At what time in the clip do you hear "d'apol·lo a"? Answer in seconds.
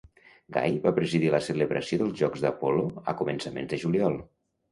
2.45-3.17